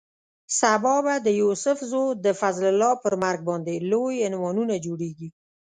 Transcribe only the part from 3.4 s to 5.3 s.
باندې لوی عنوانونه جوړېږي.